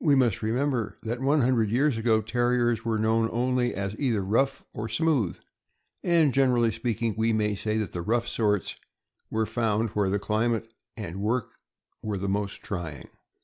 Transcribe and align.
We 0.00 0.16
must 0.16 0.42
remember 0.42 0.98
that 1.04 1.20
one 1.20 1.42
hundred 1.42 1.70
years 1.70 1.96
ago 1.96 2.20
Terriers 2.20 2.84
were 2.84 2.98
known 2.98 3.28
only 3.30 3.72
as 3.72 3.94
either 4.00 4.20
rough 4.20 4.64
or 4.74 4.88
smooth; 4.88 5.38
and, 6.02 6.34
generally 6.34 6.72
speaking, 6.72 7.14
we 7.16 7.32
may 7.32 7.54
say 7.54 7.78
that 7.78 7.92
the 7.92 8.02
rough 8.02 8.26
sorts 8.26 8.74
were 9.30 9.46
found 9.46 9.90
where 9.90 10.10
the 10.10 10.18
climate 10.18 10.74
and 10.96 11.22
work 11.22 11.52
were 12.02 12.18
the 12.18 12.28
most 12.28 12.64
trying. 12.64 13.10